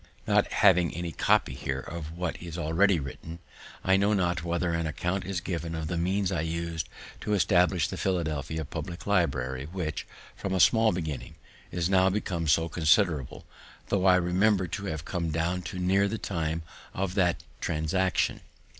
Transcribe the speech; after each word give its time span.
Not 0.25 0.51
having 0.51 0.91
any 0.95 1.11
copy 1.11 1.53
here 1.53 1.79
of 1.81 2.17
what 2.17 2.41
is 2.41 2.57
already 2.57 2.99
written, 2.99 3.37
I 3.83 3.97
know 3.97 4.13
not 4.13 4.43
whether 4.43 4.73
an 4.73 4.87
account 4.87 5.25
is 5.27 5.41
given 5.41 5.75
of 5.75 5.85
the 5.85 5.95
means 5.95 6.31
I 6.31 6.41
used 6.41 6.89
to 7.19 7.35
establish 7.35 7.87
the 7.87 7.97
Philadelphia 7.97 8.65
public 8.65 9.05
library, 9.05 9.65
which, 9.71 10.07
from 10.35 10.55
a 10.55 10.59
small 10.59 10.91
beginning, 10.91 11.35
is 11.69 11.87
now 11.87 12.09
become 12.09 12.47
so 12.47 12.67
considerable, 12.67 13.45
though 13.89 14.07
I 14.07 14.15
remember 14.15 14.65
to 14.69 14.85
have 14.85 15.05
come 15.05 15.29
down 15.29 15.61
to 15.69 15.77
near 15.77 16.07
the 16.07 16.17
time 16.17 16.63
of 16.95 17.13
that 17.13 17.43
transaction 17.59 18.37
(1730). 18.37 18.49